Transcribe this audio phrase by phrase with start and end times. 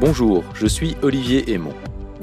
[0.00, 1.72] Bonjour, je suis Olivier Aymon.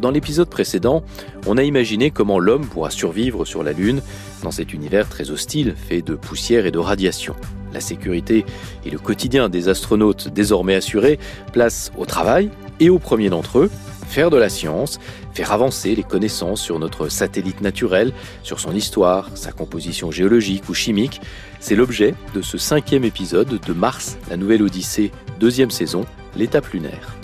[0.02, 1.04] Dans l'épisode précédent,
[1.46, 4.02] on a imaginé comment l'homme pourra survivre sur la Lune
[4.44, 7.36] dans cet univers très hostile fait de poussière et de radiation.
[7.74, 8.46] La sécurité
[8.86, 11.20] et le quotidien des astronautes désormais assurés
[11.52, 12.50] place au travail
[12.80, 13.72] et au premier d'entre eux,
[14.10, 15.00] faire de la science,
[15.34, 18.12] faire avancer les connaissances sur notre satellite naturel,
[18.44, 21.22] sur son histoire, sa composition géologique ou chimique.
[21.60, 27.16] C'est l'objet de ce cinquième épisode de Mars, la nouvelle Odyssée, deuxième saison, l'étape lunaire.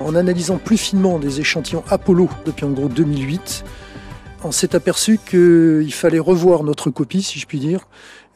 [0.00, 3.64] En analysant plus finement des échantillons Apollo depuis en gros 2008,
[4.42, 7.86] on s'est aperçu qu'il fallait revoir notre copie, si je puis dire,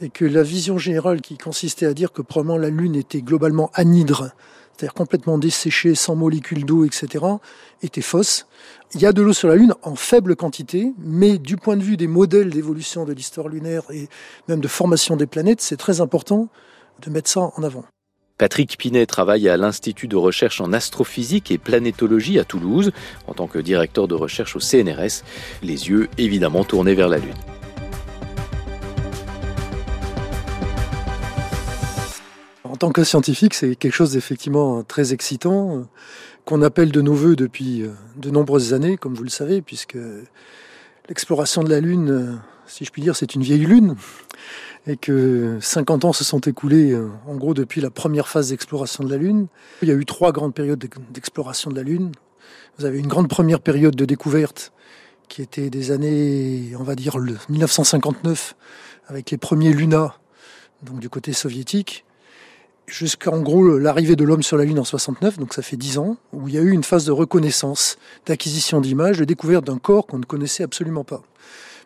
[0.00, 3.70] et que la vision générale qui consistait à dire que probablement la Lune était globalement
[3.74, 4.30] anhydre,
[4.76, 7.24] c'est-à-dire complètement desséchée, sans molécules d'eau, etc.,
[7.82, 8.46] était fausse.
[8.94, 11.82] Il y a de l'eau sur la Lune en faible quantité, mais du point de
[11.82, 14.08] vue des modèles d'évolution de l'histoire lunaire et
[14.48, 16.48] même de formation des planètes, c'est très important
[17.02, 17.84] de mettre ça en avant.
[18.38, 22.92] Patrick Pinet travaille à l'Institut de recherche en astrophysique et planétologie à Toulouse
[23.26, 25.24] en tant que directeur de recherche au CNRS,
[25.62, 27.55] les yeux évidemment tournés vers la Lune.
[32.76, 35.86] En tant que scientifique, c'est quelque chose d'effectivement très excitant
[36.44, 39.96] qu'on appelle de nos voeux depuis euh, de nombreuses années, comme vous le savez, puisque
[41.08, 42.34] l'exploration de la Lune, euh,
[42.66, 43.96] si je puis dire, c'est une vieille Lune
[44.86, 49.04] et que 50 ans se sont écoulés euh, en gros depuis la première phase d'exploration
[49.04, 49.46] de la Lune.
[49.80, 52.12] Il y a eu trois grandes périodes d'exploration de la Lune.
[52.78, 54.74] Vous avez une grande première période de découverte
[55.30, 58.54] qui était des années, on va dire, le 1959,
[59.08, 60.18] avec les premiers Luna,
[60.82, 62.04] donc du côté soviétique,
[62.86, 66.16] jusqu'en gros l'arrivée de l'homme sur la Lune en 69, donc ça fait 10 ans,
[66.32, 70.06] où il y a eu une phase de reconnaissance, d'acquisition d'images, de découverte d'un corps
[70.06, 71.22] qu'on ne connaissait absolument pas.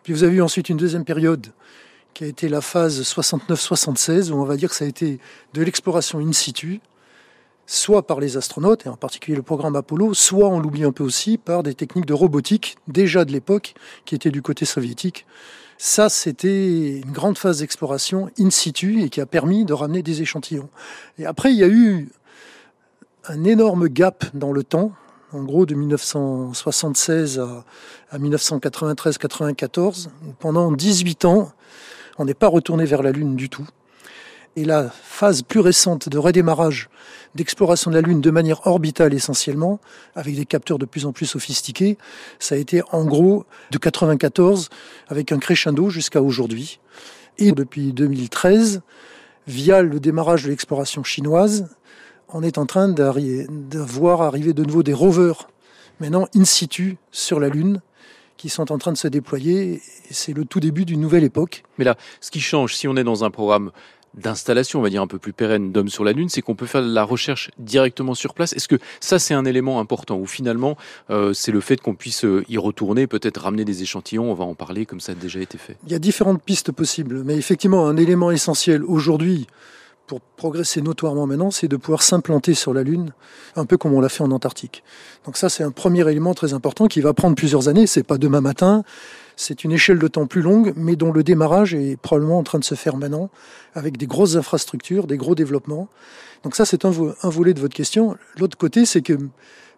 [0.03, 1.47] Puis vous avez eu ensuite une deuxième période
[2.13, 5.19] qui a été la phase 69-76, où on va dire que ça a été
[5.53, 6.81] de l'exploration in situ,
[7.65, 11.03] soit par les astronautes, et en particulier le programme Apollo, soit, on l'oublie un peu
[11.03, 13.75] aussi, par des techniques de robotique, déjà de l'époque,
[14.05, 15.25] qui étaient du côté soviétique.
[15.83, 20.21] Ça, c'était une grande phase d'exploration in situ et qui a permis de ramener des
[20.21, 20.69] échantillons.
[21.17, 22.09] Et après, il y a eu
[23.25, 24.91] un énorme gap dans le temps,
[25.33, 27.65] en gros de 1976 à,
[28.11, 31.51] à 1993-94, pendant 18 ans,
[32.19, 33.67] on n'est pas retourné vers la Lune du tout.
[34.57, 36.89] Et la phase plus récente de redémarrage
[37.35, 39.79] d'exploration de la Lune de manière orbitale essentiellement,
[40.15, 41.97] avec des capteurs de plus en plus sophistiqués,
[42.39, 44.69] ça a été en gros de 94
[45.07, 46.81] avec un crescendo jusqu'à aujourd'hui.
[47.37, 48.81] Et depuis 2013,
[49.47, 51.69] via le démarrage de l'exploration chinoise,
[52.27, 55.47] on est en train de voir arriver de nouveau des rovers,
[56.01, 57.81] maintenant in situ sur la Lune,
[58.35, 59.81] qui sont en train de se déployer.
[60.09, 61.63] C'est le tout début d'une nouvelle époque.
[61.77, 63.71] Mais là, ce qui change, si on est dans un programme
[64.13, 66.65] d'installation, on va dire un peu plus pérenne d'hommes sur la Lune, c'est qu'on peut
[66.65, 68.53] faire de la recherche directement sur place.
[68.53, 70.77] Est-ce que ça, c'est un élément important ou finalement,
[71.09, 74.43] euh, c'est le fait qu'on puisse euh, y retourner, peut-être ramener des échantillons, on va
[74.43, 75.77] en parler comme ça a déjà été fait?
[75.85, 79.47] Il y a différentes pistes possibles, mais effectivement, un élément essentiel aujourd'hui,
[80.11, 83.13] pour progresser notoirement maintenant, c'est de pouvoir s'implanter sur la Lune,
[83.55, 84.83] un peu comme on l'a fait en Antarctique.
[85.25, 87.87] Donc ça, c'est un premier élément très important qui va prendre plusieurs années.
[87.87, 88.83] C'est pas demain matin.
[89.37, 92.59] C'est une échelle de temps plus longue, mais dont le démarrage est probablement en train
[92.59, 93.29] de se faire maintenant,
[93.73, 95.87] avec des grosses infrastructures, des gros développements.
[96.43, 98.17] Donc ça, c'est un, volet de votre question.
[98.37, 99.17] L'autre côté, c'est que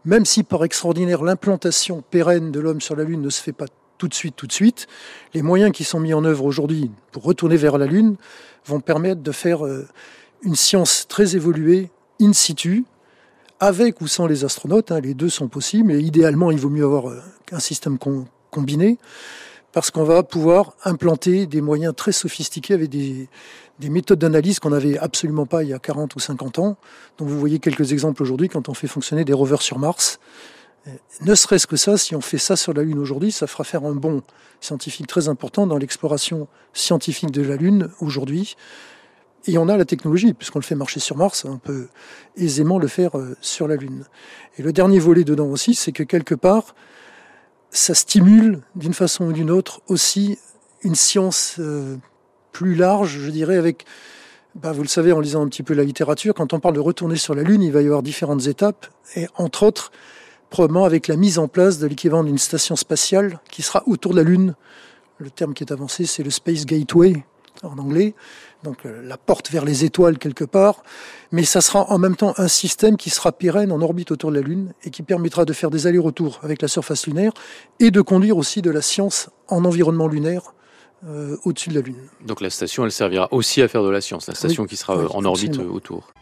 [0.04, 3.68] même si par extraordinaire l'implantation pérenne de l'homme sur la Lune ne se fait pas
[4.00, 4.88] tout de suite, tout de suite,
[5.36, 8.16] les moyens qui sont mis en œuvre aujourd'hui pour retourner vers la Lune
[8.66, 9.88] vont permettre de faire euh,
[10.44, 11.90] une science très évoluée,
[12.22, 12.86] in situ,
[13.60, 16.84] avec ou sans les astronautes, hein, les deux sont possibles, mais idéalement il vaut mieux
[16.84, 17.22] avoir euh,
[17.52, 17.98] un système
[18.52, 18.98] combiné,
[19.72, 23.30] parce qu'on va pouvoir implanter des moyens très sophistiqués avec des,
[23.80, 26.78] des méthodes d'analyse qu'on n'avait absolument pas il y a 40 ou 50 ans.
[27.18, 30.20] Donc vous voyez quelques exemples aujourd'hui quand on fait fonctionner des rovers sur Mars.
[30.88, 33.64] Euh, ne serait-ce que ça, si on fait ça sur la Lune aujourd'hui, ça fera
[33.64, 34.22] faire un bond
[34.62, 38.56] scientifique très important dans l'exploration scientifique de la Lune aujourd'hui.
[39.46, 41.88] Et on a la technologie, puisqu'on le fait marcher sur Mars, on peut
[42.38, 44.06] aisément le faire euh, sur la Lune.
[44.58, 46.76] Et le dernier volet dedans aussi, c'est que quelque part,
[47.70, 50.40] ça stimule d'une façon ou d'une autre aussi
[50.84, 51.98] une science euh,
[52.52, 53.86] plus large, je dirais, avec,
[54.56, 56.80] bah, vous le savez en lisant un petit peu la littérature, quand on parle de
[56.80, 59.92] retourner sur la Lune, il va y avoir différentes étapes, et entre autres,
[60.50, 64.18] probablement avec la mise en place de l'équivalent d'une station spatiale qui sera autour de
[64.18, 64.56] la Lune.
[65.18, 67.26] Le terme qui est avancé, c'est le Space Gateway
[67.62, 68.16] en anglais,
[68.64, 70.84] donc euh, la porte vers les étoiles quelque part,
[71.32, 74.38] mais ça sera en même temps un système qui sera pérenne en orbite autour de
[74.38, 77.34] la Lune et qui permettra de faire des allers-retours avec la surface lunaire
[77.80, 80.54] et de conduire aussi de la science en environnement lunaire
[81.44, 81.98] au-dessus de la Lune.
[82.26, 84.96] Donc la station, elle servira aussi à faire de la science, la station qui sera
[84.96, 86.14] en orbite autour.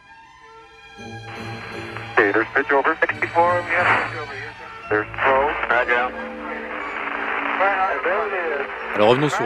[8.95, 9.45] Alors revenons sur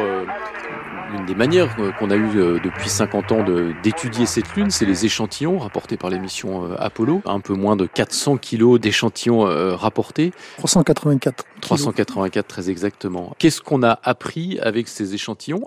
[1.16, 3.46] une des manières qu'on a eu euh, depuis 50 ans
[3.84, 7.22] d'étudier cette lune, c'est les échantillons rapportés par les missions euh, Apollo.
[7.26, 10.32] Un peu moins de 400 kilos d'échantillons euh, rapportés.
[10.58, 11.46] 384.
[11.62, 13.34] 384 très exactement.
[13.40, 15.64] Qu'est-ce qu'on a appris avec ces échantillons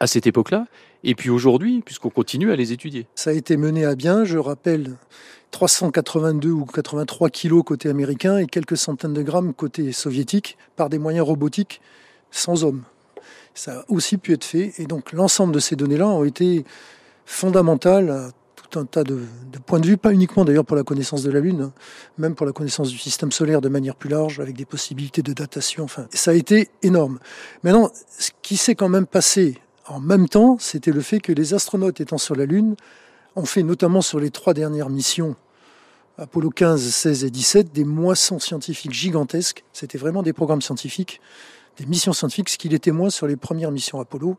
[0.00, 0.66] à cette époque-là?
[1.04, 4.38] Et puis aujourd'hui, puisqu'on continue à les étudier Ça a été mené à bien, je
[4.38, 4.96] rappelle,
[5.50, 10.98] 382 ou 83 kilos côté américain et quelques centaines de grammes côté soviétique par des
[10.98, 11.80] moyens robotiques
[12.30, 12.82] sans hommes.
[13.58, 14.72] Ça a aussi pu être fait.
[14.78, 16.64] Et donc l'ensemble de ces données-là ont été
[17.26, 19.18] fondamentales à tout un tas de,
[19.66, 21.72] points de vue, pas uniquement d'ailleurs pour la connaissance de la Lune, hein,
[22.18, 25.32] même pour la connaissance du système solaire de manière plus large, avec des possibilités de
[25.32, 25.82] datation.
[25.82, 27.18] Enfin, ça a été énorme.
[27.64, 29.58] Maintenant, ce qui s'est quand même passé
[29.88, 32.76] en même temps, c'était le fait que les astronautes étant sur la Lune
[33.34, 35.34] ont fait notamment sur les trois dernières missions
[36.16, 39.64] Apollo 15, 16 et 17, des moissons scientifiques gigantesques.
[39.72, 41.20] C'était vraiment des programmes scientifiques
[41.78, 44.36] des missions scientifiques, ce qu'il était moins sur les premières missions Apollo.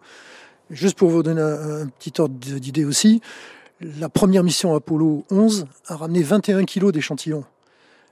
[0.69, 3.21] Juste pour vous donner un, petit ordre d'idée aussi,
[3.81, 7.45] la première mission Apollo 11 a ramené 21 kg d'échantillons.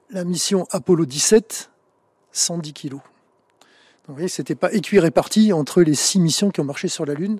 [0.09, 1.69] La mission Apollo 17,
[2.31, 2.93] 110 kg.
[4.07, 7.13] Vous voyez, c'était pas écuit réparti entre les six missions qui ont marché sur la
[7.13, 7.39] Lune.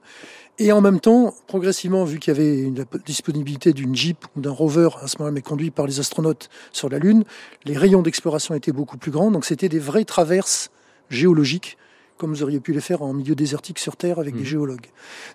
[0.59, 4.41] Et en même temps, progressivement, vu qu'il y avait une, la disponibilité d'une Jeep ou
[4.41, 7.23] d'un rover, à ce moment-là, mais conduit par les astronautes sur la Lune,
[7.63, 9.31] les rayons d'exploration étaient beaucoup plus grands.
[9.31, 10.69] Donc c'était des vraies traverses
[11.09, 11.77] géologiques,
[12.17, 14.45] comme vous auriez pu les faire en milieu désertique sur Terre avec des mhm.
[14.45, 14.87] géologues.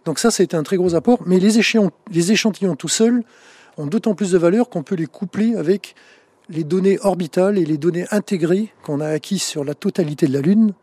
[0.05, 1.21] Donc ça, c'était un très gros apport.
[1.27, 3.23] Mais les échantillons, les échantillons tout seuls
[3.79, 5.95] ont d'autant plus de valeur qu'on peut les coupler avec
[6.49, 10.41] les données orbitales et les données intégrées qu'on a acquises sur la totalité de la
[10.41, 10.75] Lune.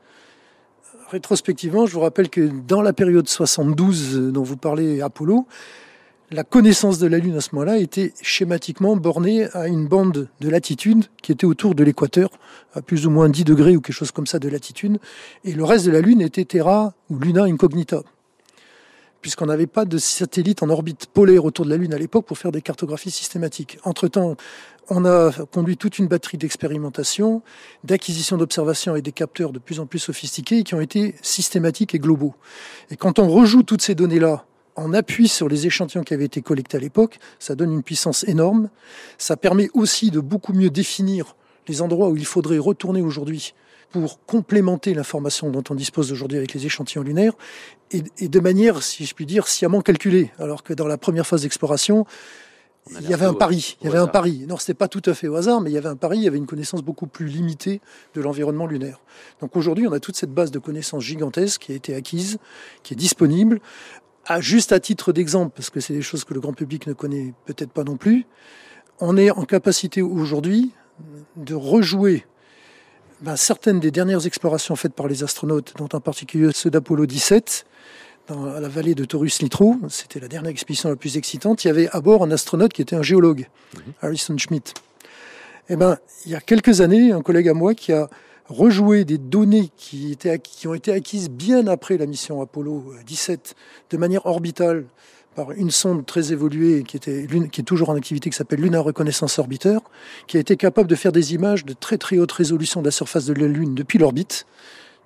[1.10, 5.46] Rétrospectivement, je vous rappelle que dans la période 72 dont vous parlez Apollo,
[6.32, 10.50] la connaissance de la Lune à ce moment-là était schématiquement bornée à une bande de
[10.50, 12.30] latitude qui était autour de l'équateur,
[12.74, 15.00] à plus ou moins 10 degrés ou quelque chose comme ça de latitude,
[15.44, 18.04] et le reste de la Lune était Terra ou Luna Incognita,
[19.22, 22.38] puisqu'on n'avait pas de satellite en orbite polaire autour de la Lune à l'époque pour
[22.38, 23.80] faire des cartographies systématiques.
[23.84, 24.36] Entre-temps,
[24.92, 27.42] on a conduit toute une batterie d'expérimentation,
[27.84, 32.00] d'acquisition d'observations et des capteurs de plus en plus sophistiqués qui ont été systématiques et
[32.00, 32.36] globaux.
[32.92, 34.46] Et quand on rejoue toutes ces données-là
[34.80, 38.24] en appui sur les échantillons qui avaient été collectés à l'époque, ça donne une puissance
[38.28, 38.70] énorme.
[39.18, 41.36] Ça permet aussi de beaucoup mieux définir
[41.68, 43.54] les endroits où il faudrait retourner aujourd'hui
[43.92, 47.34] pour complémenter l'information dont on dispose aujourd'hui avec les échantillons lunaires,
[47.92, 50.32] et, de manière, si je puis dire, sciemment calculée.
[50.38, 52.06] Alors que dans la première phase d'exploration,
[53.02, 53.78] il y avait un pari.
[53.82, 54.46] Il y avait un pari.
[54.48, 56.18] Non, c'était pas tout à fait au hasard, mais il y avait un pari.
[56.18, 57.82] Il y avait une connaissance beaucoup plus limitée
[58.16, 59.00] de l'environnement lunaire.
[59.42, 62.38] Donc aujourd'hui, on a toute cette base de connaissances gigantesque qui a été acquise,
[62.84, 63.60] qui est disponible,
[64.26, 66.94] à juste à titre d'exemple, parce que c'est des choses que le grand public ne
[66.94, 68.26] connaît peut-être pas non plus,
[69.00, 70.72] on est en capacité aujourd'hui
[71.36, 72.26] de rejouer
[73.22, 77.66] ben, certaines des dernières explorations faites par les astronautes, dont en particulier ceux d'Apollo 17,
[78.28, 79.78] dans la vallée de Taurus Littrow.
[79.90, 81.64] C'était la dernière expédition la plus excitante.
[81.64, 83.94] Il y avait à bord un astronaute qui était un géologue, mhm.
[84.02, 84.74] Harrison Schmitt.
[85.70, 88.10] Eh ben, il y a quelques années, un collègue à moi qui a
[88.50, 90.18] rejouer des données qui,
[90.66, 93.56] ont été acquises bien après la mission Apollo 17
[93.92, 94.86] de manière orbitale
[95.36, 98.84] par une sonde très évoluée qui, était, qui est toujours en activité, qui s'appelle Lunar
[98.84, 99.78] Reconnaissance Orbiter,
[100.28, 102.92] qui a été capable de faire des images de très très haute résolution de la
[102.92, 104.48] surface de la Lune depuis l'orbite,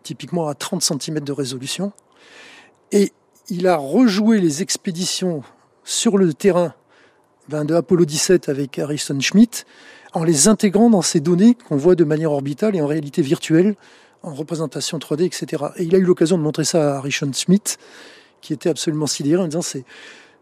[0.01, 1.91] typiquement à 30 cm de résolution.
[2.91, 3.11] Et
[3.49, 5.43] il a rejoué les expéditions
[5.83, 6.73] sur le terrain
[7.49, 9.65] ben, de Apollo 17 avec Harrison Schmitt
[10.13, 13.75] en les intégrant dans ces données qu'on voit de manière orbitale et en réalité virtuelle,
[14.21, 15.63] en représentation 3D, etc.
[15.77, 17.77] Et il a eu l'occasion de montrer ça à Richard Smith,
[18.41, 19.85] qui était absolument sidéré en disant c'est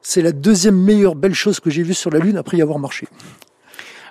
[0.02, 2.80] c'est la deuxième meilleure belle chose que j'ai vue sur la Lune après y avoir
[2.80, 3.08] marché.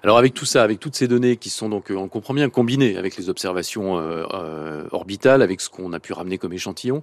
[0.02, 2.48] Alors avec tout ça, avec toutes ces données qui sont donc, euh, on comprend bien,
[2.48, 7.02] combinées avec les observations euh, euh, orbitales, avec ce qu'on a pu ramener comme échantillon,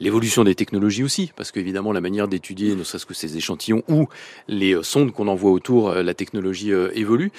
[0.00, 4.08] l'évolution des technologies aussi, parce qu'évidemment la manière d'étudier, ne serait-ce que ces échantillons ou
[4.48, 7.32] les sondes qu'on envoie autour, la technologie évolue.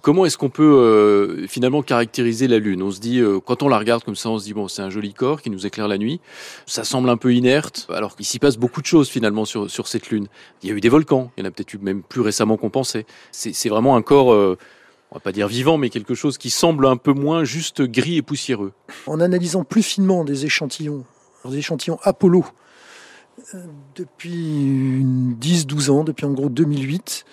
[0.00, 2.82] comment est-ce qu'on peut finalement caractériser la Lune?
[2.82, 4.90] On se dit, quand on la regarde comme ça, on se dit bon, c'est un
[4.90, 6.20] joli corps qui nous éclaire la nuit.
[6.66, 9.88] Ça semble un peu inerte, alors qu'il s'y passe beaucoup de choses finalement sur, sur
[9.88, 10.26] cette Lune.
[10.62, 12.56] Il y a eu des volcans, il y en a peut-être eu même plus récemment
[12.56, 13.06] qu'on pensait.
[13.72, 14.58] Vraiment un corps, euh,
[15.10, 18.16] on va pas dire vivant, mais quelque chose qui semble un peu moins juste gris
[18.16, 18.72] et poussiéreux.
[19.06, 21.04] En analysant plus finement des échantillons,
[21.44, 22.44] des échantillons Apollo,
[23.54, 23.58] euh,
[23.96, 25.04] depuis
[25.40, 27.24] 10-12 ans, depuis en gros 2008,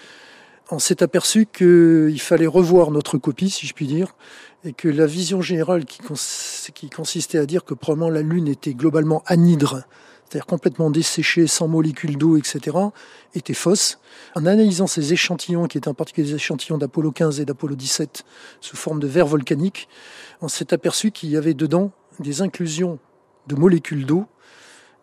[0.71, 4.15] on s'est aperçu qu'il fallait revoir notre copie, si je puis dire,
[4.63, 5.99] et que la vision générale qui,
[6.73, 9.83] qui consistait à dire que probablement la Lune était globalement anhydre,
[10.29, 12.77] c'est-à-dire complètement desséchée, sans molécules d'eau, etc.,
[13.33, 13.99] était fausse.
[14.35, 18.23] En analysant ces échantillons, qui étaient en particulier des échantillons d'Apollo 15 et d'Apollo 17,
[18.61, 19.89] sous forme de verre volcanique,
[20.41, 22.99] on s'est aperçu qu'il y avait dedans des inclusions
[23.47, 24.25] de molécules d'eau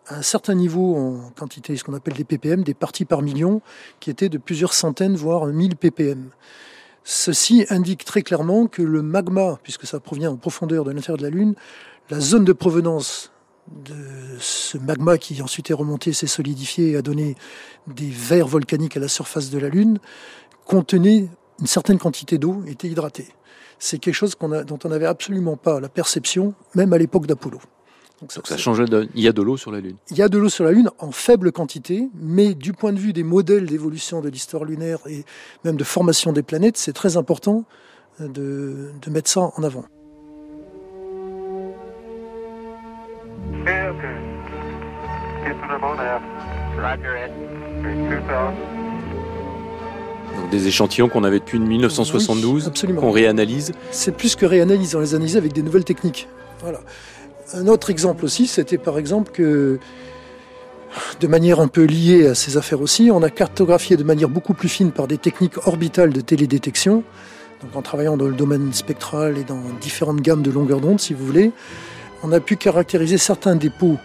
[0.07, 3.61] à un certain niveau en quantité, ce qu'on appelle des ppm, des parties par million,
[3.99, 6.29] qui étaient de plusieurs centaines, voire 1000 ppm.
[7.03, 11.23] Ceci indique très clairement que le magma, puisque ça provient en profondeur de l'intérieur de
[11.23, 11.55] la Lune,
[12.09, 13.33] la zone de provenance
[13.71, 13.95] de
[14.39, 17.35] ce magma qui ensuite est remonté, s'est solidifié et a donné
[17.87, 19.99] des verres volcaniques à la surface de la Lune,
[20.65, 23.27] contenait une certaine quantité d'eau, était hydratée.
[23.79, 27.59] C'est quelque chose dont on n'avait absolument pas la perception, même à l'époque d'Apollo.
[28.21, 29.07] Donc ça, change de...
[29.13, 30.71] Il y a de l'eau sur la Lune Il y a de l'eau sur la
[30.71, 34.99] Lune en faible quantité, mais du point de vue des modèles d'évolution de l'histoire lunaire
[35.07, 35.23] et
[35.63, 37.65] même de formation des planètes, c'est très important
[38.19, 39.85] de, de, mettre ça en avant.
[50.35, 55.15] Donc des échantillons qu'on avait depuis 1972, qu'on réanalyse C'est plus que réanalyse, on les
[55.15, 56.27] analyse avec des nouvelles techniques.
[56.61, 56.79] Voilà.
[57.53, 59.79] Un autre exemple aussi, c'était par exemple que,
[61.19, 64.53] de manière un peu liée à ces affaires aussi, on a cartographié de manière beaucoup
[64.53, 67.03] plus fine par des techniques orbitales de télédétection,
[67.61, 71.13] donc en travaillant dans le domaine spectral et dans différentes gammes de longueur d'onde, si
[71.13, 71.51] vous voulez,
[72.23, 73.97] on a pu caractériser certains dépôts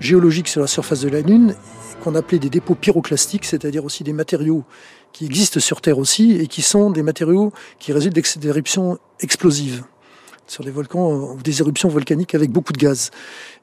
[0.00, 1.54] géologiques sur la surface de la Lune
[2.02, 4.64] qu'on appelait des dépôts pyroclastiques, c'est-à-dire aussi des matériaux
[5.12, 9.84] qui existent sur Terre aussi et qui sont des matériaux qui résultent d'éruptions explosives
[10.46, 13.10] sur des volcans euh, ou des éruptions volcaniques avec beaucoup de gaz.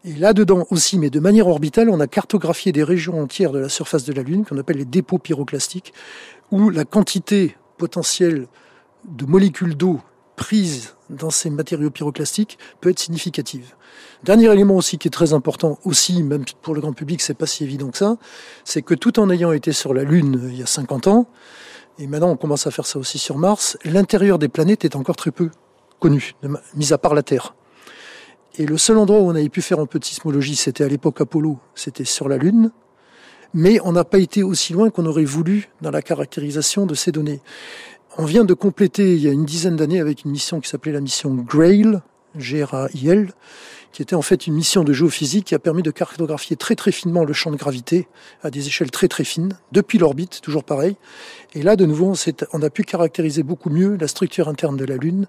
[0.04, 3.70] Et là-dedans aussi, mais de manière orbitale, on a cartographié des régions entières de la
[3.70, 5.94] surface de la Lune qu'on appelle les dépôts pyroclastiques,
[6.51, 8.48] où la quantité potentielle
[9.08, 10.00] de molécules d'eau
[10.36, 13.75] prises dans ces matériaux pyroclastiques peut être significative.
[14.24, 17.46] Dernier élément aussi qui est très important aussi, même pour le grand public, c'est pas
[17.46, 18.18] si évident que ça,
[18.63, 21.27] c'est que tout en ayant été sur la Lune il y a 50 ans,
[22.00, 25.15] et maintenant on commence à faire ça aussi sur Mars, l'intérieur des planètes est encore
[25.15, 25.50] très peu
[26.00, 26.34] connu,
[26.75, 27.56] mis à part la Terre.
[28.58, 30.88] Et le seul endroit où on avait pu faire un peu de sismologie, c'était à
[30.88, 32.72] l'époque Apollo, c'était sur la Lune.
[33.54, 37.12] Mais on n'a pas été aussi loin qu'on aurait voulu dans la caractérisation de ces
[37.12, 37.42] données.
[38.17, 40.93] On vient de compléter il y a une dizaine d'années avec une mission qui s'appelait
[40.93, 42.01] la mission GRAIL,
[42.38, 43.34] G-R-A-I-L,
[43.91, 46.93] qui était en fait une mission de géophysique qui a permis de cartographier très très
[46.93, 48.07] finement le champ de gravité
[48.41, 50.95] à des échelles très très fines, depuis l'orbite, toujours pareil.
[51.55, 54.86] Et là, de nouveau, on, on a pu caractériser beaucoup mieux la structure interne de
[54.86, 55.27] la Lune,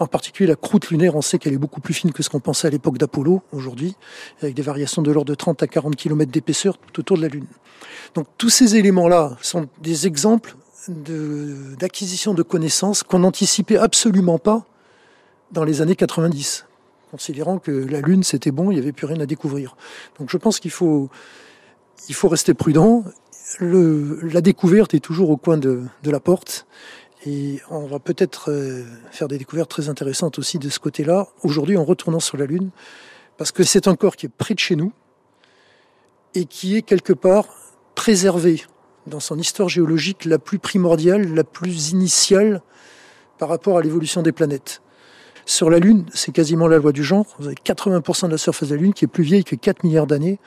[0.00, 2.40] en particulier, la croûte lunaire, on sait qu'elle est beaucoup plus fine que ce qu'on
[2.40, 3.94] pensait à l'époque d'Apollo, aujourd'hui,
[4.42, 7.28] avec des variations de l'ordre de 30 à 40 km d'épaisseur tout autour de la
[7.28, 7.46] Lune.
[8.14, 10.56] Donc tous ces éléments-là sont des exemples
[10.88, 14.64] d'acquisition de, connaissances qu'on n'anticipait absolument pas
[15.52, 16.66] dans les années 90,
[17.10, 19.76] considérant que la Lune c'était bon, il n'y avait plus rien à découvrir.
[20.18, 21.10] Donc je pense qu'il faut,
[22.08, 23.04] il faut rester prudent.
[23.60, 26.66] Le, la découverte est toujours au coin de, de la porte
[27.26, 31.76] et on va peut-être euh, faire des découvertes très intéressantes aussi de ce côté-là, aujourd'hui
[31.76, 32.70] en retournant sur la Lune,
[33.38, 34.92] parce que c'est un corps qui est près de chez nous
[36.34, 37.46] et qui est quelque part
[37.94, 38.64] préservé
[39.06, 42.62] dans son histoire géologique la plus primordiale, la plus initiale
[43.38, 44.80] par rapport à l'évolution des planètes.
[45.46, 47.26] Sur la Lune, c'est quasiment la loi du genre.
[47.38, 49.84] Vous avez 80% de la surface de la Lune qui est plus vieille que 4
[49.84, 50.38] milliards d'années,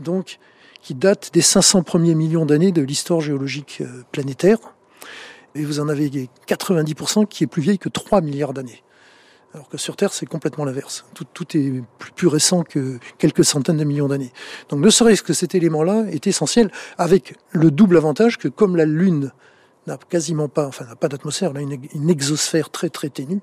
[0.00, 0.38] donc
[0.80, 4.58] qui date des 500 premiers millions d'années de l'histoire géologique euh, planétaire
[5.56, 8.82] et vous en avez 90% qui est plus vieille que 3 milliards d'années.
[9.56, 11.06] Alors que sur Terre, c'est complètement l'inverse.
[11.14, 11.82] Tout, est
[12.14, 14.30] plus, récent que quelques centaines de millions d'années.
[14.68, 18.84] Donc ne serait-ce que cet élément-là est essentiel, avec le double avantage que comme la
[18.84, 19.32] Lune
[19.86, 23.40] n'a quasiment pas, enfin n'a pas d'atmosphère, elle a une exosphère très très ténue,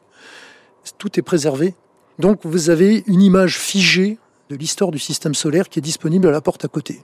[0.99, 1.73] tout est préservé.
[2.19, 4.19] Donc vous avez une image figée
[4.53, 7.01] de l'histoire du système solaire qui est disponible à la porte à côté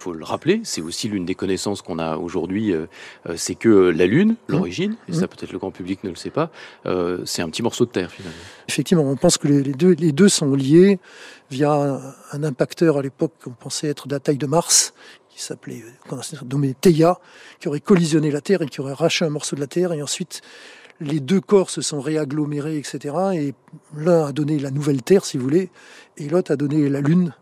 [0.00, 2.86] faut le rappeler, c'est aussi l'une des connaissances qu'on a aujourd'hui, euh,
[3.28, 4.52] euh, c'est que la Lune, mmh.
[4.52, 5.28] l'origine, et ça mmh.
[5.28, 6.50] peut-être le grand public ne le sait pas,
[6.86, 8.38] euh, c'est un petit morceau de terre finalement.
[8.68, 10.98] Effectivement, on pense que les deux, les deux sont liés
[11.50, 12.00] via
[12.32, 14.94] un impacteur à l'époque qu'on pensait être de la taille de Mars,
[15.28, 15.84] qui s'appelait
[16.50, 17.18] nommé Theia,
[17.60, 20.02] qui aurait collisionné la Terre et qui aurait arraché un morceau de la Terre, et
[20.02, 20.40] ensuite
[21.00, 23.14] les deux corps se sont réagglomérés, etc.
[23.34, 23.54] Et
[23.96, 25.70] l'un a donné la nouvelle Terre, si vous voulez,
[26.16, 27.34] et l'autre a donné la Lune,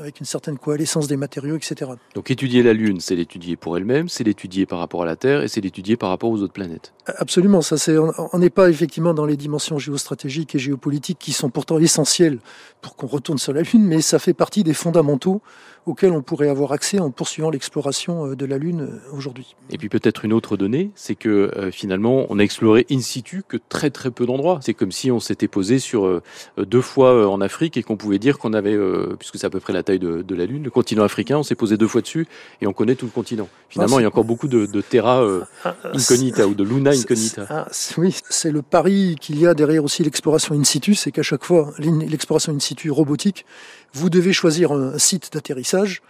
[0.00, 1.92] avec une certaine coalescence des matériaux, etc.
[2.14, 5.42] Donc étudier la Lune, c'est l'étudier pour elle-même, c'est l'étudier par rapport à la Terre
[5.42, 6.92] et c'est l'étudier par rapport aux autres planètes.
[7.06, 11.50] Absolument, ça c'est, on n'est pas effectivement dans les dimensions géostratégiques et géopolitiques qui sont
[11.50, 12.38] pourtant essentielles
[12.80, 15.42] pour qu'on retourne sur la Lune, mais ça fait partie des fondamentaux
[15.86, 19.56] auxquelles on pourrait avoir accès en poursuivant l'exploration euh, de la Lune euh, aujourd'hui.
[19.70, 23.42] Et puis peut-être une autre donnée, c'est que euh, finalement on a exploré in situ
[23.46, 24.60] que très très peu d'endroits.
[24.62, 26.20] C'est comme si on s'était posé sur
[26.56, 28.76] deux fois en Afrique et qu'on pouvait dire qu'on avait,
[29.18, 31.42] puisque c'est à peu près la taille de, de, la Lune, le continent africain, on
[31.42, 32.26] s'est posé deux fois dessus
[32.60, 33.48] et on connaît tout le continent.
[33.68, 35.22] Finalement, il y a encore beaucoup de, de terra
[35.64, 37.46] ah, ah, incognita ou de luna incognita.
[37.48, 37.68] Ah,
[37.98, 41.44] oui, c'est le pari qu'il y a derrière aussi l'exploration in situ, c'est qu'à chaque
[41.44, 43.44] fois, l'exploration in situ robotique,
[43.92, 46.02] vous devez choisir un site d'atterrissage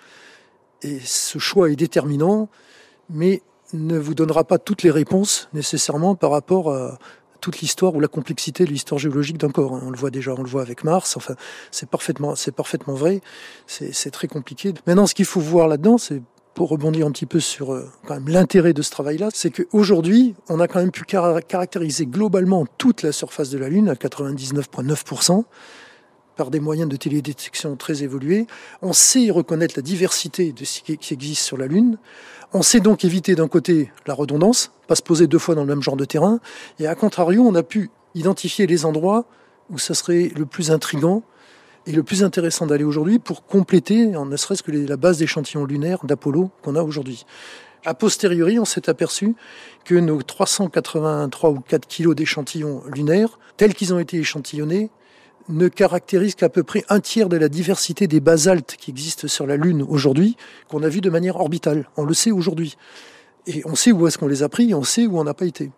[0.83, 2.49] et ce choix est déterminant,
[3.09, 6.99] mais ne vous donnera pas toutes les réponses nécessairement par rapport à
[7.41, 9.75] toute l'histoire ou la complexité de l'histoire géologique d'un corps.
[9.75, 9.83] Hein.
[9.85, 11.17] On le voit déjà, on le voit avec Mars.
[11.17, 11.35] Enfin,
[11.71, 13.21] c'est parfaitement, c'est parfaitement vrai.
[13.67, 14.75] C'est très compliqué.
[14.87, 16.23] Maintenant, ce qu'il faut voir là-dedans, c'est
[16.55, 20.35] pour rebondir un petit peu sur euh, quand même l'intérêt de ce travail-là, c'est qu'aujourd'hui,
[20.49, 25.45] on a quand même pu caractériser globalement toute la surface de la Lune à 99,9%
[26.37, 28.47] par des moyens de télédétection très évolués.
[28.83, 31.99] On sait reconnaître la diversité de ce qui existe sur la Lune.
[32.53, 35.69] On sait donc éviter d'un côté la redondance, pas se poser deux fois dans le
[35.69, 36.41] même genre de terrain.
[36.81, 39.25] Et à contrario, on a pu identifier les endroits
[39.71, 41.23] où ça serait le plus intrigant
[41.87, 46.05] et le plus intéressant d'aller aujourd'hui pour compléter, ne serait-ce que la base d'échantillons lunaires
[46.05, 47.25] d'Apollo qu'on a aujourd'hui.
[47.85, 49.37] A posteriori, on s'est aperçu
[49.85, 54.91] que nos 383 ou 4 kilos d'échantillons lunaires, tels qu'ils ont été échantillonnés,
[55.51, 59.47] ne caractérise qu'à peu près un tiers de la diversité des basaltes qui existent sur
[59.47, 60.37] la Lune aujourd'hui,
[60.69, 61.89] qu'on a vu de manière orbitale.
[61.97, 62.77] On le sait aujourd'hui.
[63.47, 65.35] Et on sait où est-ce qu'on les a pris, et on sait où on n'a
[65.35, 65.71] pas été.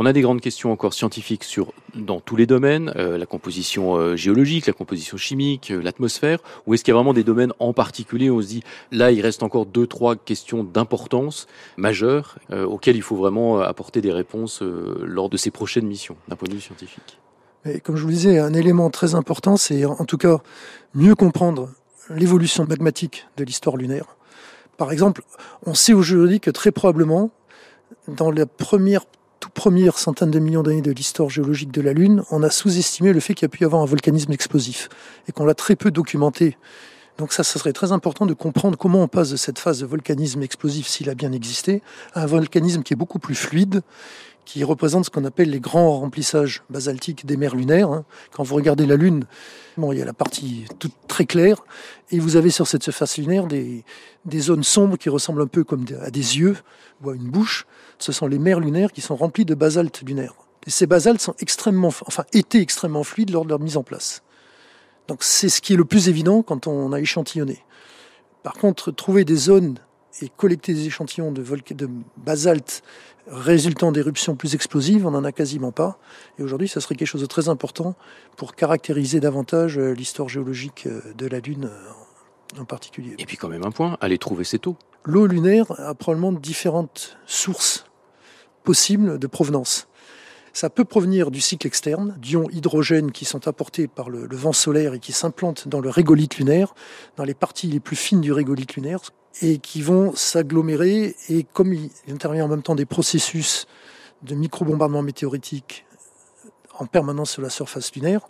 [0.00, 3.96] On a des grandes questions encore scientifiques sur dans tous les domaines, euh, la composition
[3.96, 7.52] euh, géologique, la composition chimique, euh, l'atmosphère, ou est-ce qu'il y a vraiment des domaines
[7.58, 8.62] en particulier où on se dit
[8.92, 14.12] là il reste encore deux trois questions d'importance majeure auxquelles il faut vraiment apporter des
[14.12, 17.18] réponses lors de ces prochaines missions d'un point de vue scientifique?
[17.82, 20.38] Comme je vous disais, un élément très important, c'est en tout cas
[20.94, 21.70] mieux comprendre
[22.10, 24.16] l'évolution magmatique de l'histoire lunaire.
[24.76, 25.22] Par exemple,
[25.66, 27.30] on sait aujourd'hui que très probablement,
[28.06, 29.02] dans la première,
[29.40, 33.12] toute première centaine de millions d'années de l'histoire géologique de la Lune, on a sous-estimé
[33.12, 34.88] le fait qu'il y a pu y avoir un volcanisme explosif
[35.28, 36.56] et qu'on l'a très peu documenté.
[37.18, 39.86] Donc ça, ça serait très important de comprendre comment on passe de cette phase de
[39.86, 41.82] volcanisme explosif, s'il a bien existé,
[42.14, 43.82] à un volcanisme qui est beaucoup plus fluide
[44.48, 47.90] qui représente ce qu'on appelle les grands remplissages basaltiques des mers lunaires.
[47.90, 48.06] Hein.
[48.32, 49.26] Quand vous regardez la Lune,
[49.76, 51.62] il y a la partie toute très claire,
[52.10, 53.84] et vous avez sur cette surface lunaire des,
[54.24, 56.56] des zones sombres qui ressemblent un peu comme à des yeux
[57.02, 57.66] ou à une bouche.
[57.98, 60.32] Ce sont les mers lunaires qui sont remplies de basalte lunaire.
[60.66, 64.22] Et ces basaltes sont extrêmement, enfin, étaient extrêmement fluides lors de leur mise en place.
[65.08, 67.62] Donc c'est ce qui est le plus évident quand on a échantillonné.
[68.42, 69.78] Par contre, trouver des zones
[70.22, 71.42] et collecter des échantillons de,
[71.74, 72.82] de basalte
[73.30, 75.98] résultant d'éruptions plus explosives, on n'en a quasiment pas.
[76.38, 77.94] Et aujourd'hui, ça serait quelque chose de très important
[78.36, 83.14] pour caractériser davantage euh, l'histoire géologique euh, de la Lune euh, en particulier.
[83.18, 84.76] Et puis quand même un point, aller trouver cette eau.
[85.04, 87.86] L'eau lunaire a probablement différentes sources
[88.64, 89.88] possibles de provenance.
[90.52, 94.52] Ça peut provenir du cycle externe, d'ions hydrogène qui sont apportés par le, le vent
[94.52, 96.74] solaire et qui s'implantent dans le régolithe lunaire,
[97.16, 99.00] dans les parties les plus fines du régolithe lunaire,
[99.42, 101.14] et qui vont s'agglomérer.
[101.28, 103.66] Et comme il intervient en même temps des processus
[104.22, 105.86] de micro-bombardement météoritique
[106.78, 108.28] en permanence sur la surface lunaire,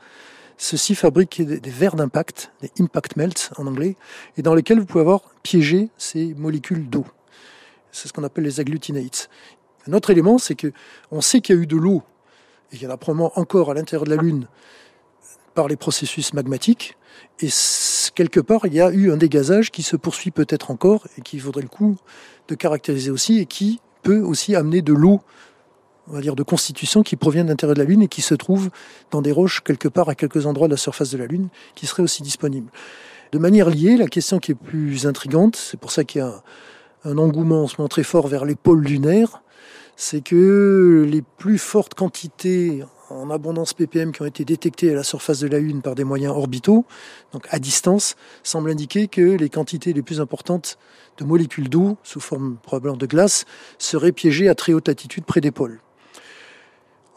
[0.56, 3.96] ceci fabrique des verres d'impact, des impact melts en anglais,
[4.36, 7.06] et dans lesquels vous pouvez avoir piégé ces molécules d'eau.
[7.92, 9.30] C'est ce qu'on appelle les agglutinates.
[9.86, 10.72] Un autre élément, c'est que
[11.10, 12.02] on sait qu'il y a eu de l'eau,
[12.72, 14.46] et il y en a probablement encore à l'intérieur de la Lune
[15.54, 16.97] par les processus magmatiques,
[17.40, 17.48] et
[18.14, 21.38] quelque part, il y a eu un dégazage qui se poursuit peut-être encore et qui
[21.38, 21.96] vaudrait le coup
[22.48, 25.20] de caractériser aussi et qui peut aussi amener de l'eau,
[26.08, 28.34] on va dire de constitution, qui provient de l'intérieur de la Lune et qui se
[28.34, 28.70] trouve
[29.10, 31.86] dans des roches quelque part à quelques endroits de la surface de la Lune, qui
[31.86, 32.70] serait aussi disponible.
[33.30, 36.42] De manière liée, la question qui est plus intrigante, c'est pour ça qu'il y a
[37.04, 39.42] un engouement en ce moment très fort vers les pôles lunaires,
[39.96, 45.02] c'est que les plus fortes quantités en abondance ppm qui ont été détectés à la
[45.02, 46.84] surface de la Lune par des moyens orbitaux,
[47.32, 50.78] donc à distance, semblent indiquer que les quantités les plus importantes
[51.16, 53.44] de molécules d'eau, sous forme probablement de glace,
[53.78, 55.80] seraient piégées à très haute altitude près des pôles.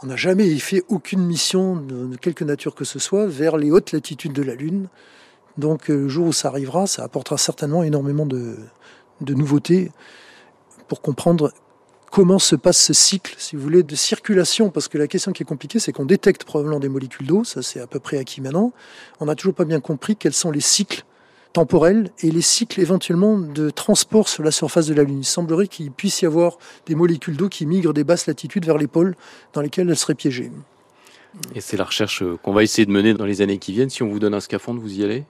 [0.03, 3.91] On n'a jamais fait aucune mission de quelque nature que ce soit vers les hautes
[3.91, 4.87] latitudes de la Lune.
[5.57, 8.57] Donc le jour où ça arrivera, ça apportera certainement énormément de
[9.21, 9.91] nouveautés
[10.87, 11.53] pour comprendre
[12.11, 15.43] comment se passe ce cycle, si vous voulez, de circulation, parce que la question qui
[15.43, 18.41] est compliquée, c'est qu'on détecte probablement des molécules d'eau, ça c'est à peu près acquis
[18.41, 18.73] maintenant.
[19.19, 21.03] On n'a toujours pas bien compris quels sont les cycles
[21.53, 25.19] temporels et les cycles éventuellement de transport sur la surface de la Lune.
[25.19, 28.77] Il semblerait qu'il puisse y avoir des molécules d'eau qui migrent des basses latitudes vers
[28.77, 29.15] les pôles
[29.53, 30.51] dans lesquelles elles seraient piégées.
[31.55, 33.89] Et c'est la recherche euh, qu'on va essayer de mener dans les années qui viennent.
[33.89, 35.23] Si on vous donne un scaphandre, vous y allez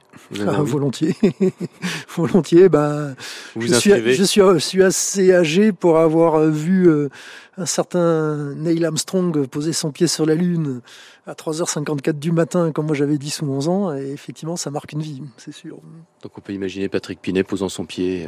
[0.48, 1.16] ah, Volontiers.
[2.16, 2.70] volontiers.
[2.70, 3.14] Bah,
[3.56, 7.10] vous je, suis, je, suis, je, suis, assez âgé pour avoir vu euh,
[7.58, 10.82] un certain Neil Armstrong poser son pied sur la Lune
[11.28, 13.96] à 3h54 du matin, quand moi j'avais 10 ou 11 ans.
[13.96, 15.78] Et effectivement, ça marque une vie, c'est sûr.
[16.24, 18.28] Donc on peut imaginer Patrick Pinet posant son pied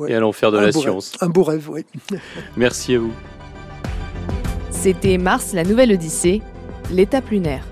[0.00, 1.14] euh, et allant faire de la science.
[1.20, 1.84] un beau rêve, oui.
[2.56, 3.12] Merci à vous.
[4.70, 6.40] C'était Mars, la nouvelle Odyssée,
[6.90, 7.64] l'étape lunaire.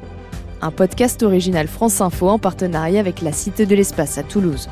[0.62, 4.68] Un podcast original France Info en partenariat avec la Cité de l'Espace à Toulouse.